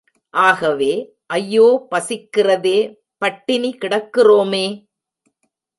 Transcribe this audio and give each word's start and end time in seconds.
ஆகவே, 0.33 0.93
ஐயோ 1.31 1.87
பசிக்கிறதே 1.91 2.77
பட்டினி 3.17 3.77
கிடக்கிறோமே! 3.81 4.65